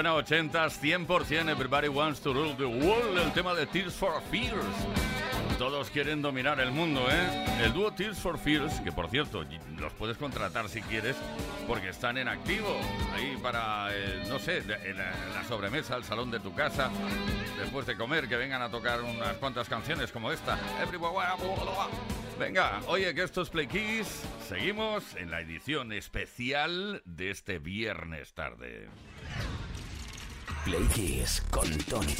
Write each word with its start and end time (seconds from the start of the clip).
Suena 0.00 0.14
80s, 0.14 0.80
100% 0.80 1.50
Everybody 1.50 1.88
Wants 1.88 2.20
to 2.20 2.32
Rule 2.32 2.54
the 2.56 2.64
World, 2.64 3.18
el 3.18 3.30
tema 3.34 3.52
de 3.52 3.66
Tears 3.66 3.92
for 3.92 4.22
Fears. 4.30 4.64
Todos 5.58 5.90
quieren 5.90 6.22
dominar 6.22 6.58
el 6.58 6.70
mundo, 6.70 7.06
¿eh? 7.10 7.44
El 7.62 7.74
dúo 7.74 7.92
Tears 7.92 8.18
for 8.18 8.38
Fears, 8.38 8.80
que 8.80 8.92
por 8.92 9.10
cierto, 9.10 9.44
los 9.76 9.92
puedes 9.92 10.16
contratar 10.16 10.70
si 10.70 10.80
quieres, 10.80 11.16
porque 11.68 11.90
están 11.90 12.16
en 12.16 12.28
activo, 12.28 12.80
ahí 13.12 13.36
para, 13.42 13.94
eh, 13.94 14.24
no 14.26 14.38
sé, 14.38 14.62
en 14.84 14.96
la, 14.96 15.44
sobremesa, 15.46 15.96
el 15.96 16.04
salón 16.04 16.30
de 16.30 16.40
tu 16.40 16.54
casa, 16.54 16.90
después 17.58 17.84
de 17.84 17.94
comer, 17.94 18.26
que 18.26 18.36
vengan 18.36 18.62
a 18.62 18.70
tocar 18.70 19.02
unas 19.02 19.36
cuantas 19.36 19.68
canciones 19.68 20.10
como 20.12 20.32
esta. 20.32 20.58
Venga, 22.38 22.80
oye, 22.86 23.14
que 23.14 23.22
esto 23.22 23.42
es 23.42 23.50
Play 23.50 23.66
Kiss. 23.66 24.22
Seguimos 24.48 25.14
en 25.16 25.30
la 25.30 25.42
edición 25.42 25.92
especial 25.92 27.02
de 27.04 27.28
este 27.28 27.58
viernes 27.58 28.32
tarde. 28.32 28.88
Play 30.64 30.86
Kiss 30.92 31.42
con 31.50 31.68
Tony 31.88 32.14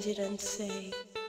Peret. 0.00 1.19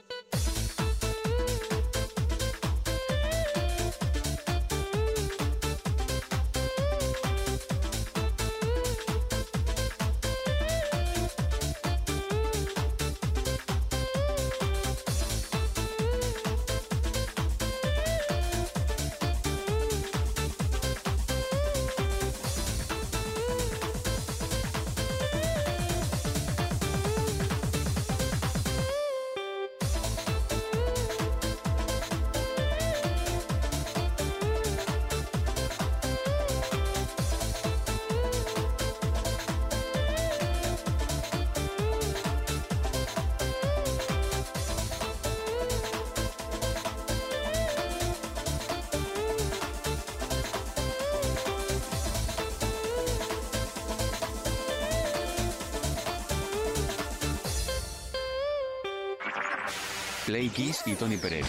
Play 60.26 60.50
Kiss 60.50 60.82
y 60.86 60.94
Tony 60.94 61.16
Pérez. 61.16 61.46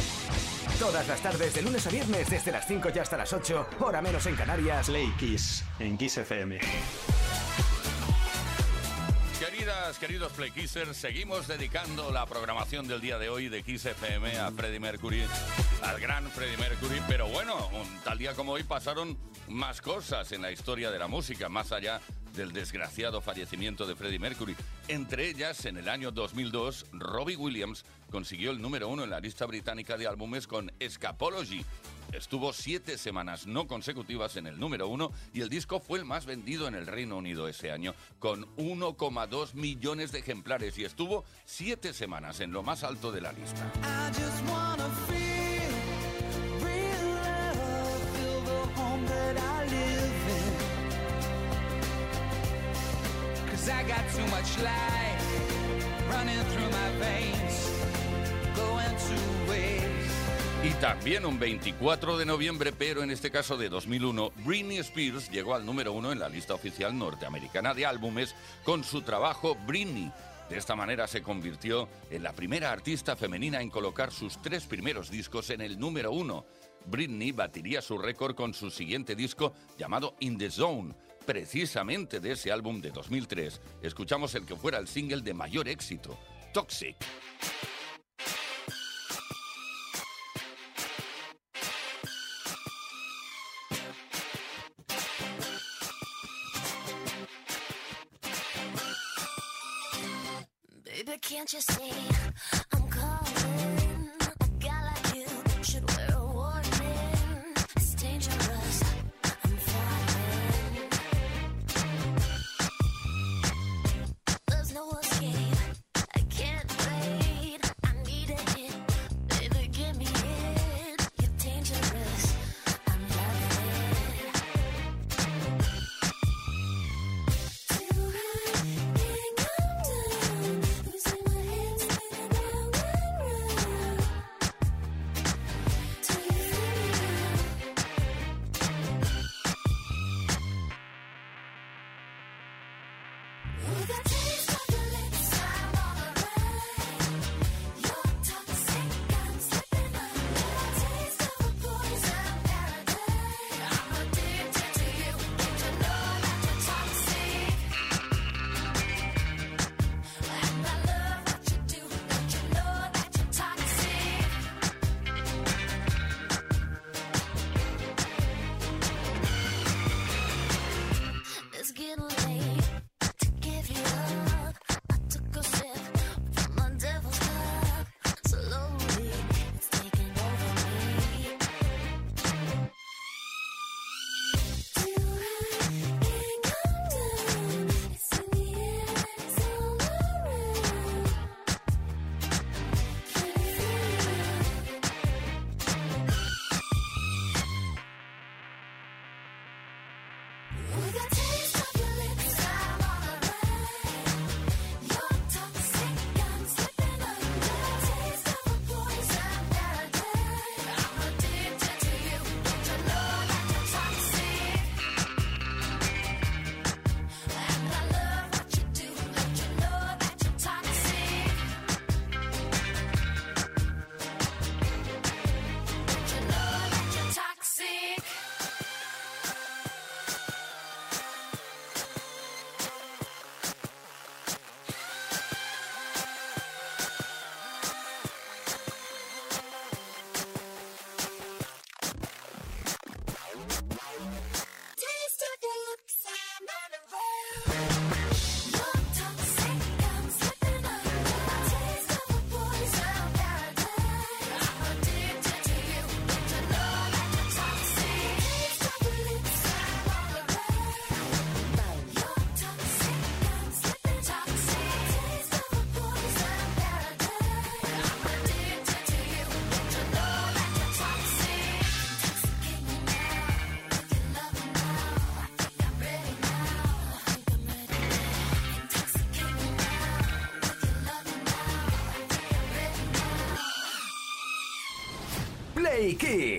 Todas 0.79 1.07
las 1.07 1.21
tardes, 1.21 1.53
de 1.53 1.61
lunes 1.61 1.85
a 1.85 1.91
viernes, 1.91 2.27
desde 2.29 2.51
las 2.51 2.67
5 2.67 2.89
y 2.95 2.99
hasta 2.99 3.17
las 3.17 3.31
8, 3.31 3.67
hora 3.79 4.01
menos 4.01 4.25
en 4.25 4.35
Canarias. 4.35 4.87
Play 4.87 5.13
Kiss, 5.19 5.63
en 5.79 5.95
Kiss 5.95 6.17
FM. 6.17 6.59
Queridas, 9.39 9.99
queridos 9.99 10.31
Play 10.31 10.51
Kissers, 10.51 10.97
seguimos 10.97 11.47
dedicando 11.47 12.11
la 12.11 12.25
programación 12.25 12.87
del 12.87 12.99
día 13.01 13.19
de 13.19 13.29
hoy 13.29 13.49
de 13.49 13.61
Kiss 13.61 13.85
FM 13.85 14.39
a 14.39 14.51
Freddie 14.51 14.79
Mercury, 14.79 15.23
al 15.83 15.99
gran 15.99 16.29
Freddie 16.31 16.57
Mercury. 16.57 16.99
Pero 17.07 17.27
bueno, 17.27 17.67
un 17.67 17.99
tal 18.03 18.17
día 18.17 18.33
como 18.33 18.53
hoy 18.53 18.63
pasaron 18.63 19.17
más 19.49 19.81
cosas 19.81 20.31
en 20.31 20.41
la 20.41 20.51
historia 20.51 20.89
de 20.89 20.97
la 20.97 21.07
música, 21.07 21.49
más 21.49 21.71
allá 21.71 22.01
del 22.33 22.51
desgraciado 22.51 23.21
fallecimiento 23.21 23.85
de 23.85 23.95
Freddie 23.95 24.19
Mercury. 24.19 24.55
Entre 24.87 25.29
ellas, 25.29 25.65
en 25.65 25.77
el 25.77 25.87
año 25.87 26.11
2002, 26.11 26.87
Robbie 26.93 27.35
Williams 27.35 27.85
consiguió 28.13 28.51
el 28.51 28.61
número 28.61 28.89
uno 28.89 29.03
en 29.03 29.09
la 29.09 29.19
lista 29.19 29.47
británica 29.47 29.97
de 29.97 30.05
álbumes 30.05 30.45
con 30.45 30.71
Escapology. 30.79 31.65
Estuvo 32.11 32.53
siete 32.53 32.99
semanas 32.99 33.47
no 33.47 33.65
consecutivas 33.65 34.37
en 34.37 34.45
el 34.45 34.59
número 34.59 34.87
uno 34.87 35.11
y 35.33 35.41
el 35.41 35.49
disco 35.49 35.79
fue 35.79 35.97
el 35.97 36.05
más 36.05 36.27
vendido 36.27 36.67
en 36.67 36.75
el 36.75 36.85
Reino 36.85 37.17
Unido 37.17 37.47
ese 37.47 37.71
año, 37.71 37.95
con 38.19 38.45
1,2 38.57 39.55
millones 39.55 40.11
de 40.11 40.19
ejemplares 40.19 40.77
y 40.77 40.85
estuvo 40.85 41.25
siete 41.43 41.91
semanas 41.91 42.39
en 42.39 42.51
lo 42.51 42.61
más 42.61 42.83
alto 42.83 43.11
de 43.11 43.21
la 43.21 43.33
lista. 43.33 43.71
Y 60.63 60.69
también 60.75 61.25
un 61.25 61.37
24 61.37 62.17
de 62.17 62.25
noviembre, 62.25 62.71
pero 62.71 63.03
en 63.03 63.11
este 63.11 63.29
caso 63.29 63.57
de 63.57 63.67
2001, 63.67 64.31
Britney 64.45 64.77
Spears 64.77 65.29
llegó 65.29 65.55
al 65.55 65.65
número 65.65 65.91
uno 65.91 66.13
en 66.13 66.19
la 66.19 66.29
lista 66.29 66.53
oficial 66.53 66.97
norteamericana 66.97 67.73
de 67.73 67.85
álbumes 67.85 68.33
con 68.63 68.85
su 68.85 69.01
trabajo 69.01 69.57
Britney. 69.67 70.09
De 70.49 70.57
esta 70.57 70.73
manera 70.77 71.05
se 71.07 71.21
convirtió 71.21 71.89
en 72.09 72.23
la 72.23 72.31
primera 72.31 72.71
artista 72.71 73.17
femenina 73.17 73.61
en 73.61 73.69
colocar 73.69 74.13
sus 74.13 74.41
tres 74.41 74.65
primeros 74.65 75.11
discos 75.11 75.49
en 75.49 75.59
el 75.59 75.77
número 75.77 76.13
uno. 76.13 76.45
Britney 76.85 77.33
batiría 77.33 77.81
su 77.81 77.97
récord 77.97 78.33
con 78.33 78.53
su 78.53 78.71
siguiente 78.71 79.15
disco 79.15 79.53
llamado 79.77 80.15
In 80.21 80.37
the 80.37 80.49
Zone, 80.49 80.93
precisamente 81.25 82.21
de 82.21 82.31
ese 82.31 82.53
álbum 82.53 82.79
de 82.79 82.91
2003, 82.91 83.59
escuchamos 83.81 84.33
el 84.35 84.45
que 84.45 84.55
fuera 84.55 84.77
el 84.77 84.87
single 84.87 85.23
de 85.23 85.33
mayor 85.33 85.67
éxito, 85.67 86.17
Toxic. 86.53 86.95
Can't 101.43 101.53
you 101.55 101.59
see? 101.59 102.62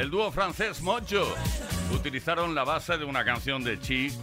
El 0.00 0.08
dúo 0.10 0.32
francés 0.32 0.80
Mojo 0.80 1.36
utilizaron 1.92 2.54
la 2.54 2.64
base 2.64 2.96
de 2.96 3.04
una 3.04 3.22
canción 3.22 3.62
de 3.62 3.78
Chic, 3.78 4.14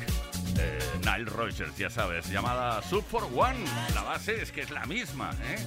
eh, 0.58 0.80
Nile 1.02 1.30
Rogers, 1.30 1.78
ya 1.78 1.92
sabes, 1.92 2.28
llamada 2.32 2.82
Sub 2.82 3.04
for 3.04 3.26
One. 3.26 3.64
La 3.94 4.02
base 4.02 4.42
es 4.42 4.52
que 4.52 4.62
es 4.62 4.72
la 4.72 4.88
misma, 4.88 5.30
¿eh? 5.44 5.60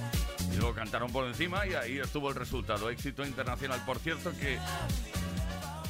Y 0.53 0.57
luego 0.57 0.73
cantaron 0.73 1.13
por 1.13 1.25
encima 1.27 1.65
y 1.65 1.75
ahí 1.75 1.99
estuvo 1.99 2.27
el 2.27 2.35
resultado. 2.35 2.89
Éxito 2.89 3.25
internacional. 3.25 3.81
Por 3.85 3.99
cierto 3.99 4.33
que 4.37 4.59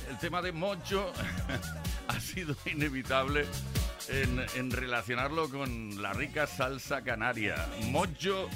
el 0.08 0.18
tema 0.20 0.44
de 0.44 0.52
Mojo 0.52 1.12
ha 2.08 2.20
sido 2.20 2.56
inevitable 2.68 3.48
en, 4.08 4.70
relacionarlo 4.70 5.50
con 5.50 6.00
la 6.00 6.14
rica 6.14 6.46
salsa 6.46 7.02
canaria. 7.02 7.56
Mojo 7.86 8.50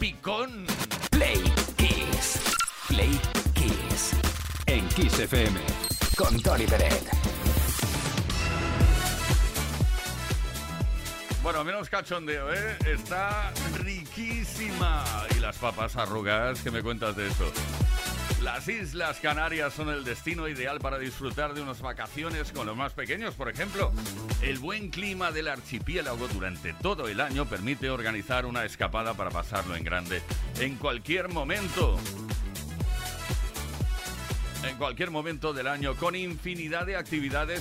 Picón. 0.00 0.66
Play 1.12 1.40
Kiss. 1.76 2.40
Play 2.88 3.20
en 4.72 4.88
Kiss 4.88 5.18
FM 5.18 5.60
con 6.16 6.40
Tony 6.40 6.64
Peret. 6.66 7.04
Bueno, 11.42 11.62
menos 11.62 11.90
cachondeo, 11.90 12.50
¿eh? 12.50 12.78
Está 12.86 13.52
riquísima. 13.82 15.04
Y 15.36 15.40
las 15.40 15.58
papas 15.58 15.96
arrugadas, 15.96 16.62
¿qué 16.62 16.70
me 16.70 16.82
cuentas 16.82 17.14
de 17.16 17.26
eso? 17.26 17.52
Las 18.42 18.66
Islas 18.66 19.18
Canarias 19.20 19.74
son 19.74 19.90
el 19.90 20.04
destino 20.04 20.48
ideal 20.48 20.80
para 20.80 20.98
disfrutar 20.98 21.52
de 21.52 21.60
unas 21.60 21.82
vacaciones 21.82 22.50
con 22.50 22.66
los 22.66 22.76
más 22.76 22.94
pequeños, 22.94 23.34
por 23.34 23.50
ejemplo. 23.50 23.92
El 24.40 24.58
buen 24.58 24.88
clima 24.88 25.32
del 25.32 25.48
archipiélago 25.48 26.28
durante 26.28 26.72
todo 26.72 27.08
el 27.08 27.20
año 27.20 27.44
permite 27.44 27.90
organizar 27.90 28.46
una 28.46 28.64
escapada 28.64 29.12
para 29.12 29.30
pasarlo 29.30 29.76
en 29.76 29.84
grande 29.84 30.22
en 30.58 30.76
cualquier 30.76 31.28
momento 31.28 31.98
en 34.64 34.76
cualquier 34.76 35.10
momento 35.10 35.52
del 35.52 35.66
año 35.66 35.96
con 35.96 36.14
infinidad 36.14 36.86
de 36.86 36.96
actividades 36.96 37.60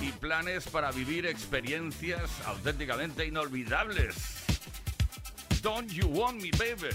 y 0.00 0.12
planes 0.12 0.68
para 0.68 0.90
vivir 0.92 1.26
experiencias 1.26 2.30
auténticamente 2.46 3.26
inolvidables. 3.26 4.14
Don't 5.62 5.90
you 5.90 6.06
want 6.08 6.40
me, 6.40 6.50
baby? 6.52 6.94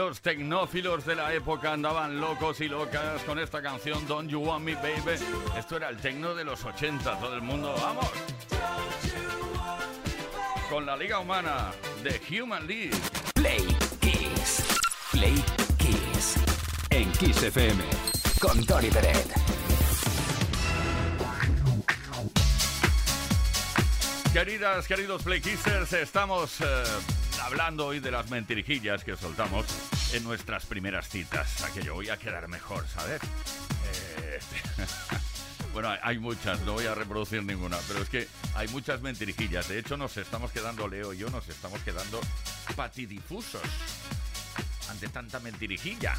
Los 0.00 0.22
tecnófilos 0.22 1.04
de 1.04 1.14
la 1.14 1.34
época 1.34 1.74
andaban 1.74 2.18
locos 2.18 2.62
y 2.62 2.68
locas 2.68 3.22
con 3.24 3.38
esta 3.38 3.60
canción 3.60 4.08
Don't 4.08 4.30
You 4.30 4.40
Want 4.40 4.64
Me 4.64 4.74
Baby. 4.74 5.22
Esto 5.58 5.76
era 5.76 5.90
el 5.90 5.98
tecno 5.98 6.34
de 6.34 6.42
los 6.42 6.64
80, 6.64 7.20
todo 7.20 7.34
el 7.34 7.42
mundo, 7.42 7.74
¡vamos! 7.78 8.10
Con 10.70 10.86
la 10.86 10.96
Liga 10.96 11.18
Humana 11.18 11.72
de 12.02 12.18
Human 12.30 12.66
League. 12.66 12.96
Play 13.34 13.62
Kiss. 14.00 14.64
Play 15.12 15.34
Kiss. 15.76 16.36
En 16.88 17.12
Kiss 17.12 17.42
FM. 17.42 17.84
Con 18.40 18.64
Tony 18.64 18.88
Peret. 18.88 19.34
Queridas, 24.32 24.88
queridos 24.88 25.22
Play 25.22 25.42
Kissers, 25.42 25.92
estamos 25.92 26.62
eh, 26.62 26.64
hablando 27.42 27.86
hoy 27.86 28.00
de 28.00 28.12
las 28.12 28.30
mentirijillas 28.30 29.04
que 29.04 29.16
soltamos 29.16 29.89
en 30.12 30.24
nuestras 30.24 30.66
primeras 30.66 31.08
citas. 31.08 31.62
Aquello 31.62 31.94
voy 31.94 32.08
a 32.10 32.16
quedar 32.16 32.48
mejor, 32.48 32.86
¿sabes? 32.88 33.20
Eh, 33.92 34.38
bueno, 35.72 35.90
hay- 36.02 36.18
muchas, 36.18 36.60
no 36.60 36.72
voy 36.74 36.86
a 36.86 36.94
reproducir 36.94 37.42
ninguna, 37.44 37.78
pero 37.88 38.02
es 38.02 38.08
que 38.08 38.28
hay 38.54 38.68
muchas 38.68 39.00
mentirijillas. 39.02 39.68
De 39.68 39.78
hecho, 39.78 39.96
nos 39.96 40.16
estamos 40.16 40.50
quedando, 40.52 40.88
Leo 40.88 41.12
y 41.12 41.18
yo, 41.18 41.30
nos 41.30 41.48
estamos 41.48 41.80
quedando 41.82 42.20
patidifusos 42.76 43.62
ante 44.88 45.08
tanta 45.08 45.38
mentirijilla. 45.40 46.16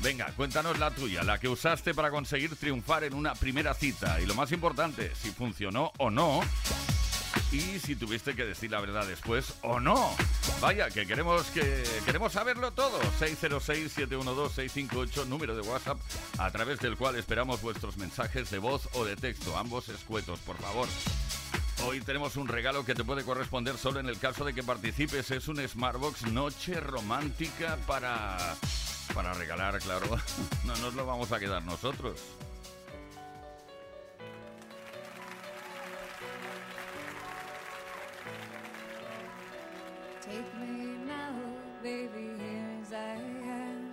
Venga, 0.00 0.26
cuéntanos 0.36 0.78
la 0.78 0.90
tuya, 0.92 1.22
la 1.22 1.38
que 1.38 1.48
usaste 1.48 1.94
para 1.94 2.10
conseguir 2.10 2.54
triunfar 2.56 3.04
en 3.04 3.14
una 3.14 3.34
primera 3.34 3.74
cita. 3.74 4.20
Y 4.20 4.26
lo 4.26 4.34
más 4.34 4.52
importante, 4.52 5.12
si 5.20 5.30
funcionó 5.30 5.92
o 5.98 6.10
no. 6.10 6.40
Y 7.52 7.78
si 7.80 7.96
tuviste 7.96 8.34
que 8.34 8.46
decir 8.46 8.70
la 8.70 8.80
verdad 8.80 9.06
después 9.06 9.52
o 9.60 9.78
no. 9.78 10.16
Vaya, 10.62 10.88
que 10.88 11.06
queremos 11.06 11.44
que 11.48 11.84
queremos 12.06 12.32
saberlo 12.32 12.72
todo. 12.72 12.98
606-712-658, 13.20 15.26
número 15.26 15.54
de 15.54 15.60
WhatsApp, 15.60 15.98
a 16.38 16.50
través 16.50 16.80
del 16.80 16.96
cual 16.96 17.16
esperamos 17.16 17.60
vuestros 17.60 17.98
mensajes 17.98 18.50
de 18.50 18.58
voz 18.58 18.88
o 18.94 19.04
de 19.04 19.16
texto, 19.16 19.58
ambos 19.58 19.90
escuetos, 19.90 20.38
por 20.40 20.56
favor. 20.56 20.88
Hoy 21.86 22.00
tenemos 22.00 22.36
un 22.36 22.48
regalo 22.48 22.86
que 22.86 22.94
te 22.94 23.04
puede 23.04 23.22
corresponder 23.22 23.76
solo 23.76 24.00
en 24.00 24.08
el 24.08 24.18
caso 24.18 24.44
de 24.44 24.54
que 24.54 24.62
participes. 24.62 25.30
Es 25.30 25.46
un 25.48 25.56
Smartbox 25.56 26.22
Noche 26.32 26.80
Romántica 26.80 27.76
para, 27.86 28.56
para 29.14 29.34
regalar, 29.34 29.78
claro. 29.80 30.06
No 30.64 30.74
nos 30.76 30.94
lo 30.94 31.04
vamos 31.04 31.32
a 31.32 31.38
quedar 31.38 31.62
nosotros. 31.64 32.18
Take 40.22 40.54
me 40.60 40.98
now, 41.04 41.34
baby, 41.82 42.30
here 42.38 42.78
as 42.80 42.92
I 42.92 43.16
am. 43.16 43.90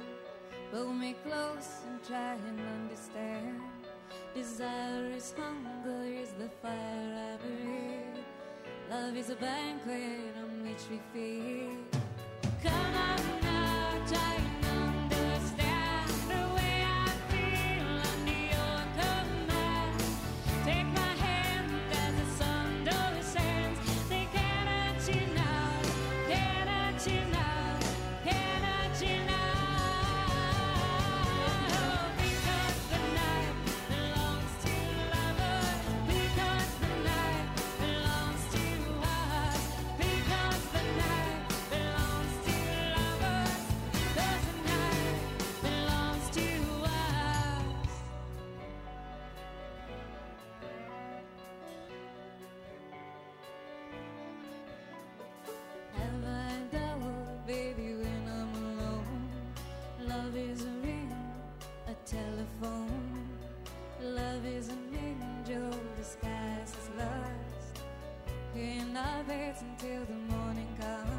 Pull 0.71 0.93
me 0.93 1.15
close 1.25 1.81
and 1.87 2.03
try 2.03 2.33
and 2.33 2.59
understand. 2.59 3.59
Desire 4.35 5.09
is 5.17 5.33
hunger, 5.35 6.03
is 6.05 6.33
the 6.33 6.49
fire 6.61 6.71
I 6.71 7.37
breathe. 7.41 8.23
Love 8.91 9.17
is 9.17 9.31
a 9.31 9.35
banquet 9.37 10.35
on 10.37 10.61
which 10.61 10.83
we 10.91 10.99
feed. 11.11 11.79
Come 12.61 12.73
on 12.73 13.41
now, 13.41 14.05
try 14.07 14.48
In 68.59 68.97
our 68.97 69.23
beds 69.23 69.61
until 69.61 70.03
the 70.03 70.35
morning 70.35 70.67
comes. 70.81 71.18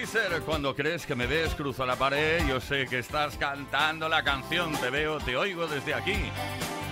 Kisser, 0.00 0.40
cuando 0.46 0.74
crees 0.74 1.04
que 1.04 1.14
me 1.14 1.26
ves, 1.26 1.54
cruza 1.54 1.84
la 1.84 1.94
pared. 1.94 2.46
Yo 2.48 2.58
sé 2.58 2.86
que 2.86 3.00
estás 3.00 3.36
cantando 3.36 4.08
la 4.08 4.24
canción. 4.24 4.72
Te 4.80 4.88
veo, 4.88 5.18
te 5.18 5.36
oigo 5.36 5.66
desde 5.66 5.92
aquí. 5.92 6.16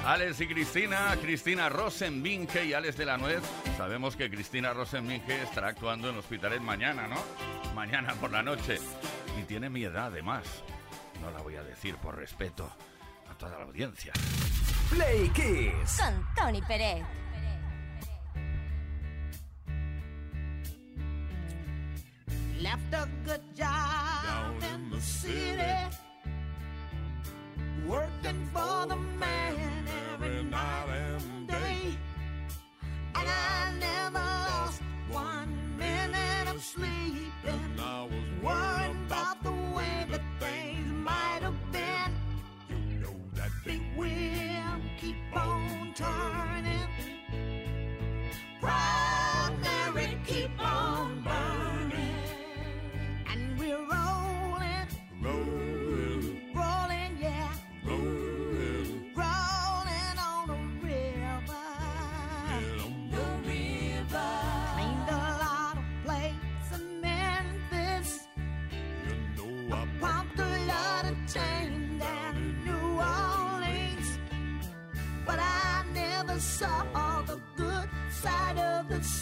Alex 0.04 0.42
y 0.42 0.46
Cristina, 0.46 1.16
Cristina 1.18 1.70
Rosenbinge 1.70 2.66
y 2.66 2.74
Alex 2.74 2.98
de 2.98 3.06
la 3.06 3.16
Nuez. 3.16 3.42
Sabemos 3.78 4.14
que 4.14 4.28
Cristina 4.28 4.74
Rosenbinge 4.74 5.42
estará 5.42 5.68
actuando 5.68 6.10
en 6.10 6.18
Hospitalet 6.18 6.60
mañana, 6.60 7.08
¿no? 7.08 7.16
Mañana 7.74 8.12
por 8.12 8.30
la 8.30 8.42
noche. 8.42 8.78
Y 9.40 9.44
tiene 9.44 9.70
mi 9.70 9.86
además. 9.86 10.44
No 11.22 11.30
la 11.30 11.40
voy 11.40 11.56
a 11.56 11.62
decir 11.62 11.96
por 11.96 12.14
respeto 12.14 12.70
a 13.30 13.34
toda 13.38 13.58
la 13.58 13.64
audiencia. 13.64 14.12
Play 14.90 15.30
Kiss. 15.30 15.98
Con 15.98 16.34
Tony 16.34 16.60
Pérez. 16.60 17.06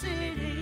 city. 0.06 0.55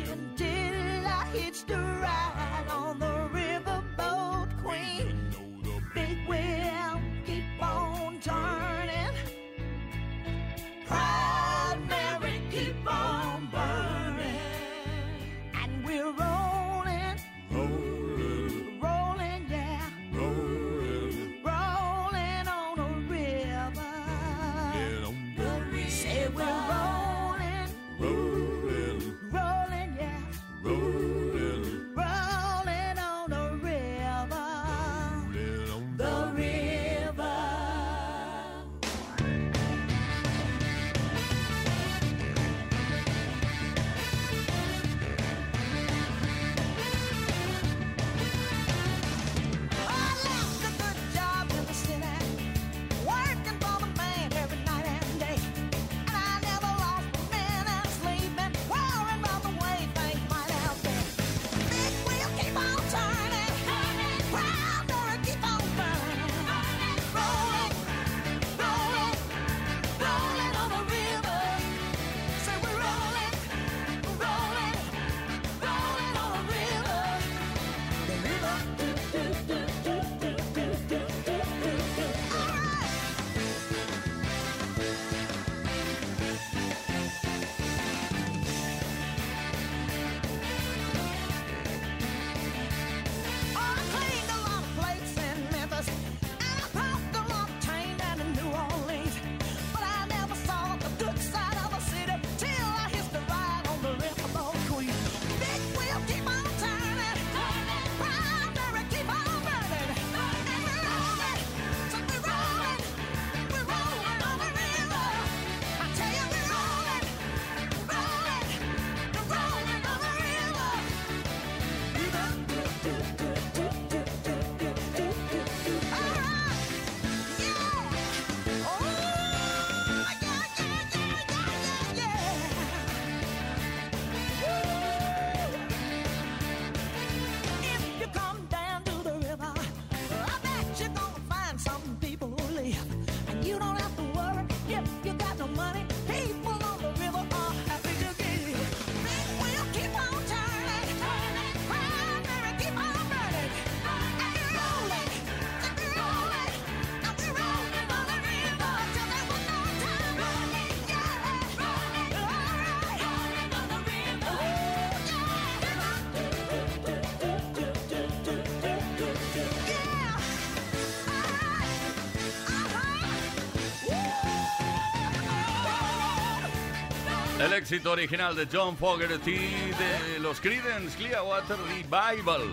El 177.44 177.52
éxito 177.52 177.92
original 177.92 178.34
de 178.34 178.48
John 178.50 178.74
Fogerty 178.74 179.36
de 179.36 180.18
los 180.18 180.40
Creedence 180.40 180.96
Clearwater 180.96 181.58
Revival. 181.68 182.50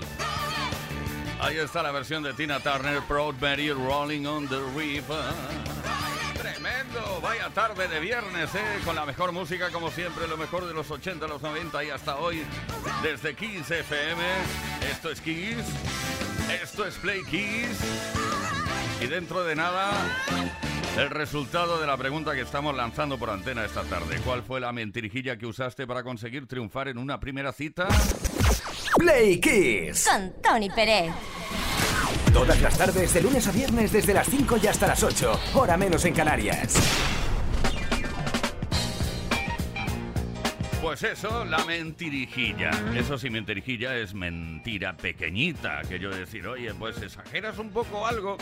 Ahí 1.40 1.56
está 1.60 1.82
la 1.82 1.92
versión 1.92 2.24
de 2.24 2.34
Tina 2.34 2.60
Turner, 2.60 3.02
Proud 3.08 3.36
Mary 3.40 3.72
Rolling 3.72 4.26
on 4.26 4.50
the 4.50 4.60
River. 4.76 5.24
Tremendo, 6.34 7.22
vaya 7.22 7.48
tarde 7.52 7.88
de 7.88 8.02
viernes, 8.02 8.54
¿eh? 8.54 8.82
con 8.84 8.98
la 8.98 9.06
mejor 9.06 9.32
música 9.32 9.70
como 9.70 9.92
siempre, 9.92 10.28
lo 10.28 10.36
mejor 10.36 10.68
de 10.68 10.74
los 10.74 10.92
80, 10.92 11.26
los 11.26 11.42
90 11.42 11.86
y 11.86 11.90
hasta 11.90 12.18
hoy, 12.18 12.44
desde 13.02 13.34
Kiss 13.34 13.72
FM. 13.72 14.22
Esto 14.92 15.10
es 15.10 15.22
Kiss, 15.22 15.64
esto 16.62 16.86
es 16.86 16.96
Play 16.96 17.24
Kiss. 17.24 17.80
Y 19.00 19.08
dentro 19.08 19.46
de 19.46 19.56
nada, 19.56 19.94
el 21.02 21.10
resultado 21.10 21.82
de 21.82 21.88
la 21.88 21.98
pregunta 21.98 22.36
que 22.36 22.42
estamos 22.42 22.76
lanzando 22.76 23.18
por 23.18 23.32
antena 23.32 23.66
esta 23.66 23.82
tarde. 23.82 24.22
¿Cuál 24.24 24.44
fue 24.44 24.62
la 24.62 24.72
mentirijilla 24.72 25.36
que 25.36 25.48
usaste 25.48 25.88
para 25.88 26.04
conseguir 26.04 26.46
triunfar 26.46 26.90
en 26.90 27.00
una 27.00 27.20
primera 27.20 27.52
cita? 27.52 27.88
Play 28.98 29.40
Kiss. 29.40 30.08
Con 30.08 30.32
Tony 30.44 30.70
Pérez. 30.70 31.12
Todas 32.32 32.62
las 32.62 32.78
tardes, 32.78 33.16
de 33.16 33.22
lunes 33.22 33.48
a 33.48 33.52
viernes, 33.52 33.92
desde 33.92 34.14
las 34.14 34.28
5 34.30 34.58
y 34.62 34.68
hasta 34.68 34.86
las 34.86 35.02
8. 35.02 35.40
Hora 35.56 35.76
menos 35.76 36.06
en 36.06 36.14
Canarias. 36.14 36.76
Pues 40.84 41.02
eso, 41.02 41.46
la 41.46 41.66
mentirijilla. 41.66 42.70
Eso 42.96 43.18
sí, 43.18 43.32
mentirijilla 43.32 43.96
es 43.96 44.14
mentira 44.14 44.96
pequeñita. 44.98 45.82
Que 45.90 45.98
yo 45.98 46.12
decir, 46.12 46.48
oye, 46.48 46.72
pues 46.76 47.02
exageras 47.02 47.58
un 47.58 47.72
poco 47.72 48.06
algo 48.06 48.38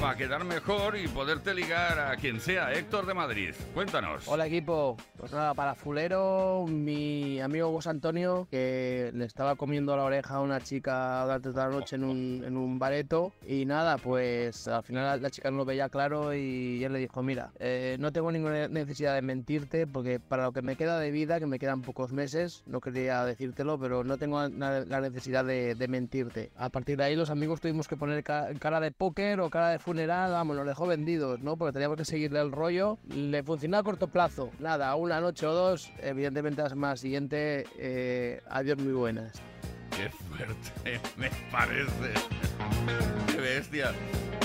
para 0.00 0.16
quedar 0.16 0.44
mejor 0.44 0.96
y 0.96 1.08
poderte 1.08 1.52
ligar 1.52 1.98
a 1.98 2.16
quien 2.16 2.40
sea. 2.40 2.72
Héctor 2.72 3.04
de 3.04 3.12
Madrid, 3.12 3.54
cuéntanos. 3.74 4.26
Hola 4.26 4.46
equipo, 4.46 4.96
pues 5.18 5.30
nada, 5.32 5.52
para 5.52 5.74
Fulero, 5.74 6.64
mi 6.66 7.38
amigo 7.40 7.70
José 7.70 7.90
Antonio, 7.90 8.48
que 8.50 9.10
le 9.12 9.26
estaba 9.26 9.56
comiendo 9.56 9.94
la 9.98 10.04
oreja 10.04 10.36
a 10.36 10.40
una 10.40 10.58
chica 10.62 11.22
durante 11.24 11.50
toda 11.50 11.66
la 11.68 11.74
noche 11.74 11.96
en 11.96 12.04
un, 12.04 12.42
en 12.46 12.56
un 12.56 12.78
bareto 12.78 13.32
y 13.46 13.66
nada, 13.66 13.98
pues 13.98 14.68
al 14.68 14.82
final 14.84 15.20
la, 15.20 15.30
chica 15.30 15.50
no 15.50 15.58
lo 15.58 15.64
veía 15.66 15.90
claro 15.90 16.32
y 16.34 16.82
él 16.82 16.94
le 16.94 16.98
dijo, 17.00 17.22
mira, 17.22 17.50
eh, 17.58 17.96
no 18.00 18.10
tengo 18.10 18.32
ninguna 18.32 18.68
necesidad 18.68 19.14
de 19.14 19.20
mentirte 19.22 19.86
porque 19.86 20.18
para 20.18 20.44
lo 20.44 20.52
que 20.52 20.62
me 20.62 20.76
queda 20.76 20.98
de 20.98 21.10
vida, 21.10 21.38
que 21.40 21.46
me 21.46 21.58
quedan 21.58 21.82
pocos 21.82 22.10
meses, 22.10 22.62
no 22.66 22.80
quería 22.80 23.22
decírtelo, 23.26 23.78
pero 23.78 24.02
no 24.02 24.16
tengo 24.16 24.48
la 24.48 25.00
necesidad 25.02 25.44
de, 25.44 25.74
de 25.74 25.88
mentirte. 25.88 26.50
A 26.56 26.70
partir 26.70 26.96
de 26.96 27.04
ahí 27.04 27.16
los 27.16 27.28
amigos 27.28 27.60
tuvimos 27.60 27.86
que 27.86 27.98
poner 27.98 28.24
ca- 28.24 28.48
cara 28.58 28.80
de 28.80 28.92
póker 28.92 29.40
o 29.40 29.50
cara 29.50 29.68
de 29.68 29.78
funeral, 29.90 30.30
vamos, 30.30 30.56
nos 30.56 30.66
dejó 30.66 30.86
vendidos, 30.86 31.40
¿no? 31.40 31.56
Porque 31.56 31.72
teníamos 31.72 31.96
que 31.98 32.04
seguirle 32.04 32.40
el 32.40 32.52
rollo. 32.52 32.96
Le 33.08 33.42
funcionó 33.42 33.78
a 33.78 33.82
corto 33.82 34.06
plazo, 34.06 34.52
nada, 34.60 34.94
una 34.94 35.20
noche 35.20 35.44
o 35.48 35.52
dos, 35.52 35.92
evidentemente 35.98 36.62
la 36.62 36.68
semana 36.68 36.96
siguiente, 36.96 37.64
eh, 37.76 38.40
adiós 38.48 38.78
muy 38.78 38.92
buenas. 38.92 39.42
Qué 39.96 40.08
fuerte, 40.08 41.00
me 41.16 41.28
parece. 41.50 42.14
Qué 43.26 43.40
bestia. 43.40 43.92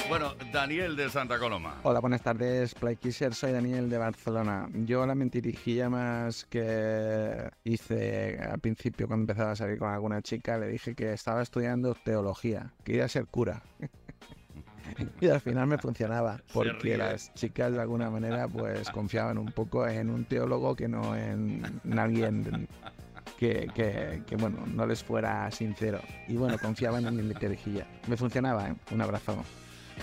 Bueno, 0.10 0.34
Daniel 0.52 0.96
de 0.96 1.12
Santa 1.12 1.38
Coloma. 1.38 1.76
Hola, 1.84 2.00
buenas 2.00 2.24
tardes, 2.24 2.74
Playkisser. 2.74 3.36
Soy 3.36 3.52
Daniel 3.52 3.88
de 3.88 4.00
Barcelona. 4.00 4.68
Yo 4.74 5.06
la 5.06 5.14
mentirijilla 5.14 5.92
más 5.92 6.46
que 6.46 7.52
hice 7.64 8.40
al 8.40 8.58
principio 8.58 9.06
cuando 9.06 9.26
empezaba 9.26 9.52
a 9.52 9.56
salir 9.56 9.78
con 9.78 9.90
alguna 9.90 10.24
chica, 10.24 10.58
le 10.58 10.70
dije 10.70 10.96
que 10.96 11.14
estaba 11.14 11.44
estudiando 11.44 11.94
teología, 11.94 12.72
que 12.84 12.96
iba 12.96 13.06
a 13.06 13.10
ser 13.10 13.28
cura. 13.28 13.62
Y 15.22 15.28
al 15.28 15.42
final 15.42 15.68
me 15.68 15.78
funcionaba, 15.78 16.40
porque 16.54 16.98
las 16.98 17.34
chicas 17.34 17.72
de 17.74 17.82
alguna 17.82 18.10
manera 18.10 18.48
pues 18.48 18.90
confiaban 18.90 19.38
un 19.38 19.52
poco 19.52 19.88
en 19.88 20.10
un 20.10 20.26
teólogo 20.26 20.76
que 20.76 20.88
no 20.88 21.16
en, 21.16 21.64
en 21.84 22.00
alguien 22.00 22.68
que, 23.40 23.68
que- 23.74 24.22
que, 24.28 24.36
bueno, 24.36 24.60
no 24.68 24.86
les 24.86 25.04
fuera 25.04 25.50
sincero. 25.52 26.00
Y 26.28 26.36
bueno, 26.38 26.58
confiaban 26.60 27.06
en 27.06 27.16
mi 27.16 27.24
mentirijilla. 27.24 27.86
Me 28.08 28.16
funcionaba, 28.18 28.70
¿eh? 28.70 28.76
Un 28.92 29.02
abrazo. 29.02 29.44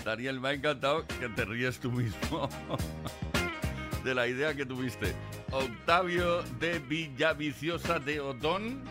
Daniel, 0.05 0.39
me 0.39 0.49
ha 0.49 0.53
encantado 0.53 1.05
que 1.07 1.29
te 1.29 1.45
ríes 1.45 1.79
tú 1.79 1.91
mismo 1.91 2.49
de 4.03 4.13
la 4.15 4.27
idea 4.27 4.53
que 4.53 4.65
tuviste. 4.65 5.13
Octavio 5.51 6.41
de 6.59 6.79
Villaviciosa 6.79 7.99
de 7.99 8.19
Odón. 8.19 8.81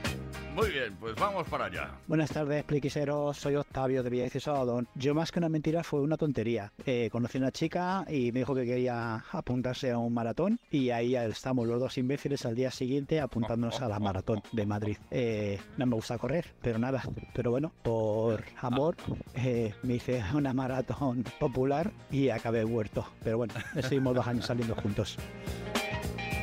Muy 0.54 0.70
bien, 0.70 0.94
pues 1.00 1.14
vamos 1.14 1.48
para 1.48 1.64
allá. 1.64 1.90
Buenas 2.06 2.30
tardes, 2.30 2.62
pliquiseros. 2.64 3.38
Soy 3.38 3.56
Octavio 3.56 4.02
de 4.02 4.10
Villaviciosa 4.10 4.52
Odón. 4.52 4.86
Yo 4.94 5.14
más 5.14 5.32
que 5.32 5.38
una 5.38 5.48
mentira 5.48 5.82
fue 5.82 6.00
una 6.00 6.18
tontería. 6.18 6.70
Eh, 6.84 7.08
conocí 7.10 7.38
a 7.38 7.40
una 7.40 7.52
chica 7.52 8.04
y 8.06 8.32
me 8.32 8.40
dijo 8.40 8.54
que 8.54 8.66
quería 8.66 9.24
apuntarse 9.32 9.90
a 9.90 9.98
un 9.98 10.12
maratón 10.12 10.60
y 10.70 10.90
ahí 10.90 11.16
estamos 11.16 11.66
los 11.66 11.80
dos 11.80 11.96
imbéciles 11.96 12.44
al 12.44 12.54
día 12.54 12.70
siguiente 12.70 13.18
apuntándonos 13.18 13.80
a 13.80 13.88
la 13.88 13.98
maratón 13.98 14.42
de 14.52 14.66
Madrid. 14.66 14.98
Eh, 15.10 15.58
no 15.78 15.86
me 15.86 15.94
gusta 15.94 16.18
correr, 16.18 16.52
pero 16.60 16.78
nada. 16.78 17.02
Pero 17.32 17.50
bueno, 17.50 17.72
por 17.82 18.44
amor 18.60 18.96
eh, 19.34 19.72
me 19.82 19.94
hice 19.94 20.22
una 20.34 20.52
maratón 20.52 21.24
popular 21.40 21.90
y 22.10 22.28
acabé 22.28 22.62
huerto. 22.62 23.06
Pero 23.24 23.38
bueno, 23.38 23.54
seguimos 23.80 24.14
dos 24.14 24.26
años 24.26 24.44
saliendo 24.44 24.74
juntos. 24.74 25.16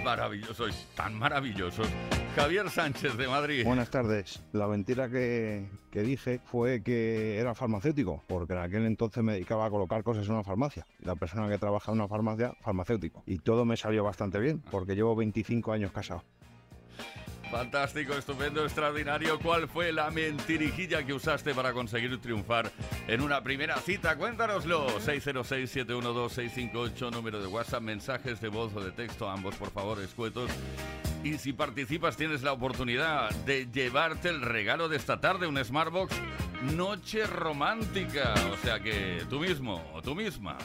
Maravillosos, 0.04 0.88
tan 0.95 1.14
maravillosos. 1.14 1.88
Javier 2.36 2.70
Sánchez 2.70 3.18
de 3.18 3.28
Madrid. 3.28 3.66
Buenas 3.66 3.89
tardes. 3.89 4.41
La 4.54 4.68
mentira 4.68 5.10
que, 5.10 5.68
que 5.91 6.02
dije 6.02 6.39
fue 6.45 6.82
que 6.82 7.38
era 7.38 7.54
farmacéutico, 7.54 8.24
porque 8.28 8.54
en 8.54 8.60
aquel 8.60 8.86
entonces 8.86 9.24
me 9.24 9.34
dedicaba 9.34 9.66
a 9.66 9.70
colocar 9.70 10.04
cosas 10.04 10.26
en 10.28 10.34
una 10.34 10.43
farmacia. 10.43 10.86
La 11.02 11.16
persona 11.16 11.50
que 11.50 11.58
trabaja 11.58 11.91
en 11.91 11.97
una 12.00 12.08
farmacia, 12.08 12.54
farmacéutico. 12.62 13.24
Y 13.26 13.39
todo 13.39 13.66
me 13.66 13.76
salió 13.76 14.04
bastante 14.04 14.39
bien, 14.39 14.62
porque 14.72 14.95
llevo 14.95 15.16
25 15.16 15.74
años 15.74 15.91
casado. 15.91 16.24
Fantástico, 17.52 18.14
estupendo, 18.14 18.64
extraordinario. 18.64 19.39
¿Cuál 19.39 19.68
fue 19.68 19.91
la 19.91 20.12
mentirijilla 20.12 21.04
que 21.04 21.14
usaste 21.14 21.56
para 21.56 21.74
conseguir 21.74 22.22
triunfar 22.22 22.72
en 23.08 23.22
una 23.22 23.41
primera 23.41 23.78
cita? 23.78 24.16
Cuéntanoslo. 24.18 24.88
606-712-658, 25.00 27.12
número 27.12 27.41
de 27.41 27.47
WhatsApp, 27.47 27.82
mensajes 27.82 28.39
de 28.39 28.50
voz 28.50 28.76
o 28.76 28.82
de 28.82 28.91
texto, 28.91 29.28
ambos 29.28 29.56
por 29.56 29.72
favor, 29.72 30.00
escuetos. 30.00 30.52
Y 31.24 31.39
si 31.39 31.52
participas 31.52 32.16
tienes 32.16 32.43
la 32.43 32.54
oportunidad 32.54 33.32
de 33.45 33.68
llevarte 33.72 34.30
el 34.30 34.41
regalo 34.41 34.88
de 34.88 34.97
esta 34.97 35.20
tarde, 35.20 35.47
un 35.47 35.58
Smartbox 35.58 36.16
Noche 36.76 37.26
Romántica. 37.26 38.36
O 38.54 38.58
sea 38.58 38.80
que 38.80 39.24
tú 39.28 39.39
mismo 39.39 39.84
o 39.93 40.04
tú 40.04 40.14
misma. 40.14 40.56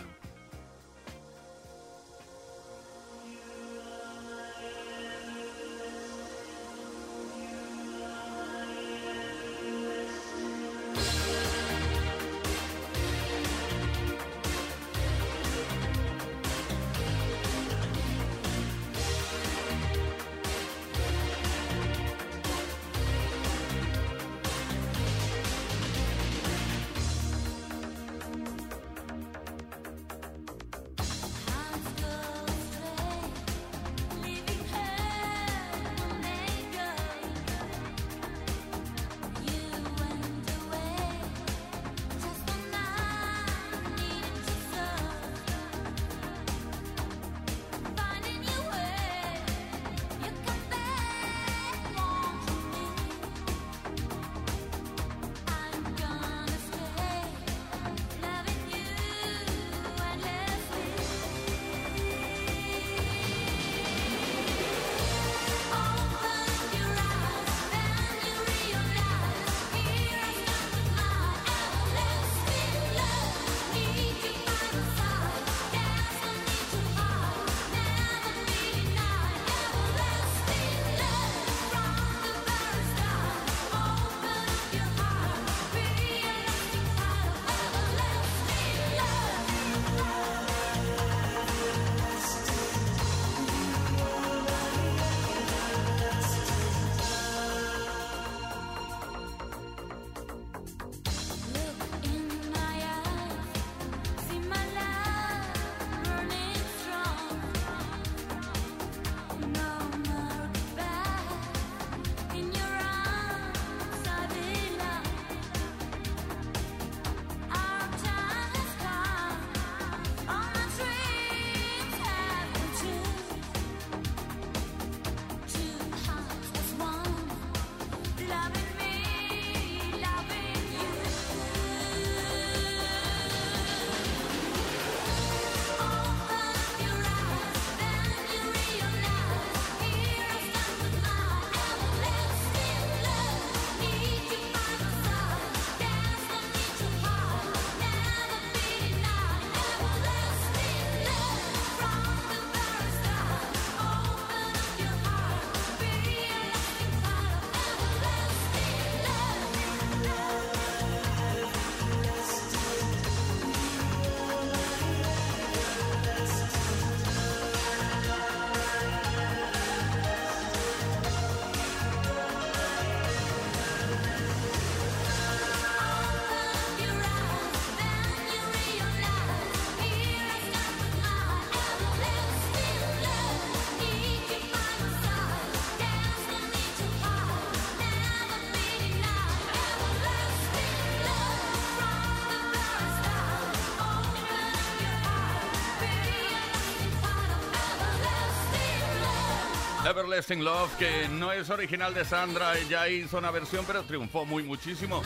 Everlasting 199.94 200.42
Love, 200.42 200.76
que 200.76 201.08
no 201.08 201.30
es 201.30 201.50
original 201.50 201.94
de 201.94 202.04
Sandra, 202.04 202.58
ella 202.58 202.88
hizo 202.88 203.16
una 203.18 203.30
versión, 203.30 203.64
pero 203.64 203.84
triunfó 203.84 204.24
muy 204.24 204.42
muchísimo 204.42 205.02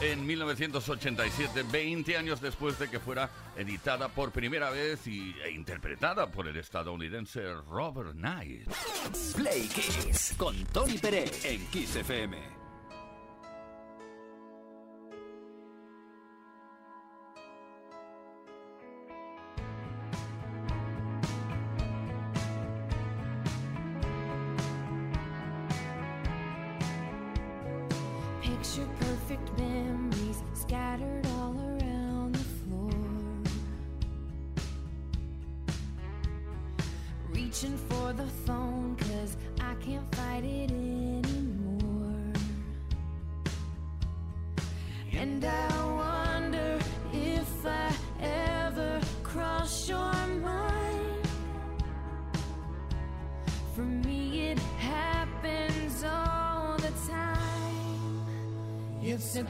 en 0.00 0.26
1987, 0.26 1.62
20 1.70 2.16
años 2.16 2.40
después 2.40 2.76
de 2.80 2.90
que 2.90 2.98
fuera 2.98 3.30
editada 3.56 4.08
por 4.08 4.32
primera 4.32 4.70
vez 4.70 5.06
y, 5.06 5.32
e 5.44 5.52
interpretada 5.52 6.26
por 6.26 6.48
el 6.48 6.56
estadounidense 6.56 7.54
Robert 7.68 8.14
Knight. 8.14 8.68
Play 9.36 9.68
Kiss 9.68 10.34
con 10.36 10.56
Tony 10.66 10.98
Pérez 10.98 11.44
en 11.44 11.64
Kiss 11.66 11.94
FM. 11.94 12.59
picture 28.60 28.86
perfect 29.00 29.58
memories 29.58 30.42
scattered 30.52 31.26
all 31.38 31.56
around. 31.56 31.69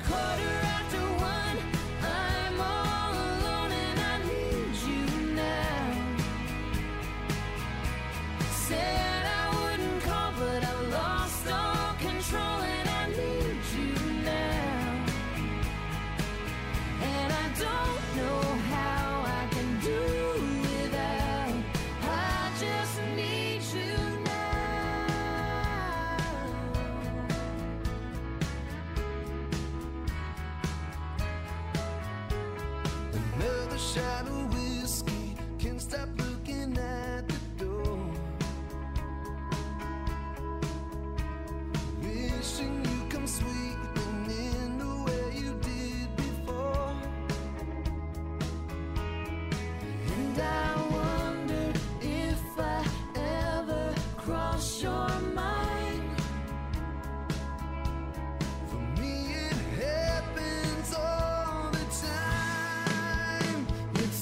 quarter 0.09 0.70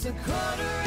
a 0.08 0.12
quarter 0.24 0.77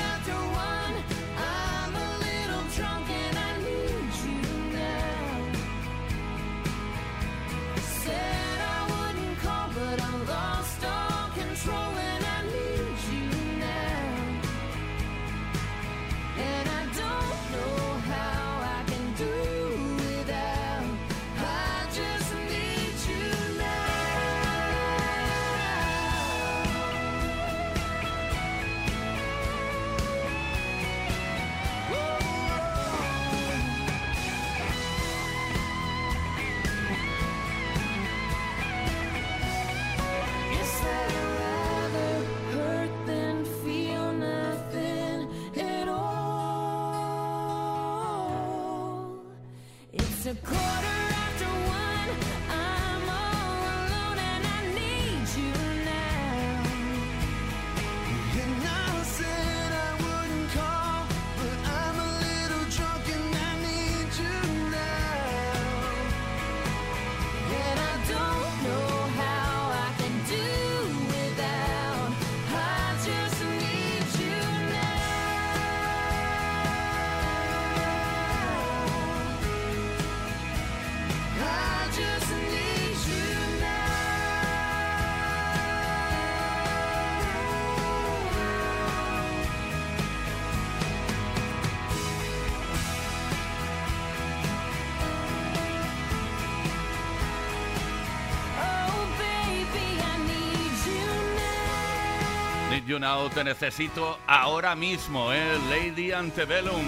You 102.91 102.99
Now 102.99 103.29
Te 103.29 103.41
Necesito 103.41 104.19
ahora 104.27 104.75
mismo. 104.75 105.31
¿eh? 105.31 105.57
Lady 105.69 106.11
Antebellum. 106.11 106.85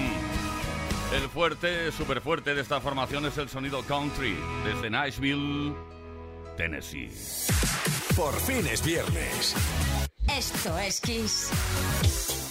El 1.14 1.30
fuerte, 1.30 1.94
súper 1.94 2.20
fuerte 2.20 2.54
de 2.54 2.62
esta 2.62 2.82
formación 2.82 3.26
es 3.26 3.38
el 3.38 3.48
sonido 3.48 3.82
country 3.84 4.36
desde 4.66 4.90
Nashville, 4.90 5.74
Tennessee. 6.58 7.10
Por 8.18 8.38
fin 8.42 8.68
es 8.68 8.84
viernes. 8.84 9.56
Esto 10.28 10.78
es 10.78 11.00
Kiss. 11.00 12.43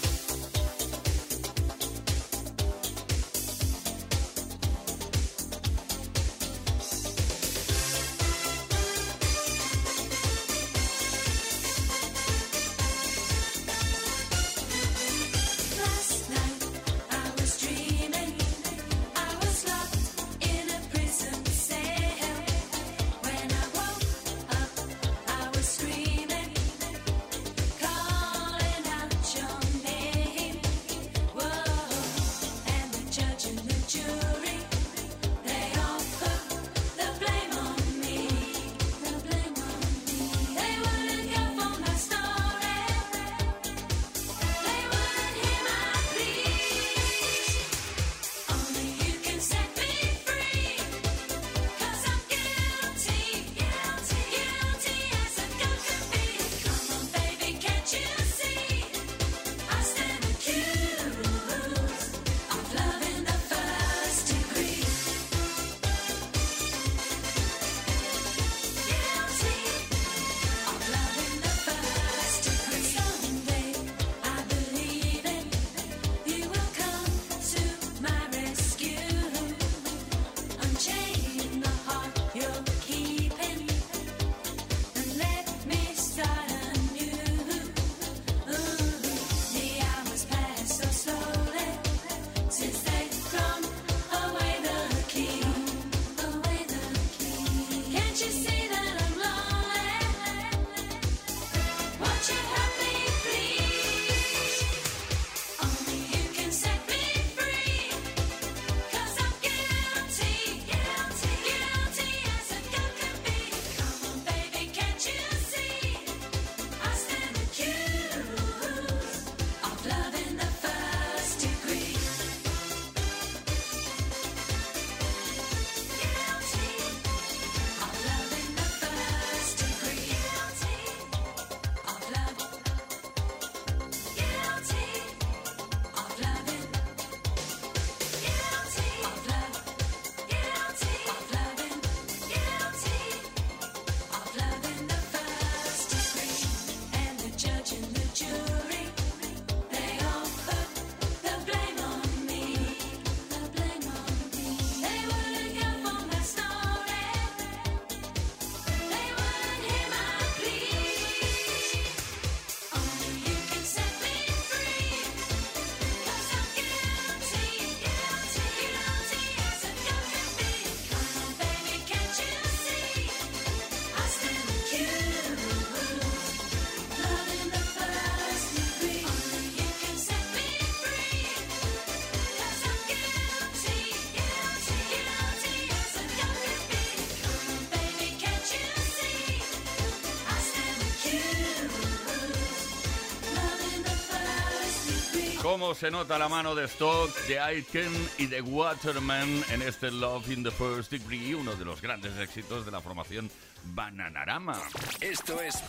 Cómo 195.63 195.75
se 195.77 195.93
nota 195.93 196.19
la 196.19 196.29
mano 196.29 196.57
de 196.57 196.65
Stock, 196.65 197.17
de 197.29 197.39
Aiken 197.39 197.93
y 198.19 198.27
de 198.27 198.41
Waterman 198.43 199.45
en 199.49 199.63
este 199.63 199.93
Love 199.93 200.29
in 200.33 200.43
the 200.43 200.51
First 200.51 200.91
Degree, 200.91 201.37
uno 201.37 201.55
de 201.55 201.65
los 201.65 201.81
grandes 201.81 202.19
éxitos 202.19 202.65
de 202.65 202.73
la 202.73 202.81
formación 202.81 203.31
Bananarama. 203.67 204.61
Esto 205.01 205.41
es 205.41 205.63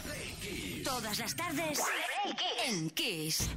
Todas 0.84 1.20
las 1.20 1.36
tardes 1.36 1.80
en 2.66 2.90
Kiss. 2.90 3.52